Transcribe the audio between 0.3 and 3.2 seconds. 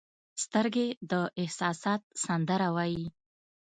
سترګې د احساسات سندره وایي